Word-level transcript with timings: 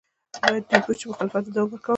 باید 0.43 0.65
دوی 0.69 0.81
پوه 0.85 0.93
شي 0.95 0.99
چې 0.99 1.05
مخالفت 1.11 1.41
ته 1.45 1.51
دوام 1.53 1.69
ورکول. 1.71 1.89